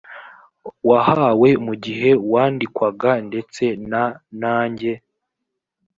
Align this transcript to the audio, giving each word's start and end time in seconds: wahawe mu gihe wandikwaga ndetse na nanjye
wahawe 0.89 1.49
mu 1.65 1.73
gihe 1.83 2.09
wandikwaga 2.31 3.11
ndetse 3.27 3.63
na 3.91 4.03
nanjye 4.41 4.91